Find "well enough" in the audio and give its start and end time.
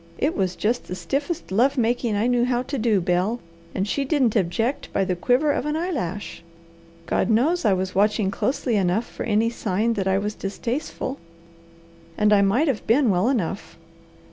13.11-13.77